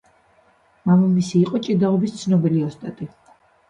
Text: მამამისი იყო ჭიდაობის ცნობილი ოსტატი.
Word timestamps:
მამამისი 0.91 1.35
იყო 1.43 1.63
ჭიდაობის 1.69 2.19
ცნობილი 2.25 2.69
ოსტატი. 2.73 3.15